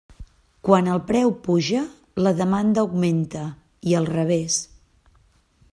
[0.67, 1.83] Quan el preu puja,
[2.27, 3.45] la demanda augmenta,
[3.91, 4.59] i al revés.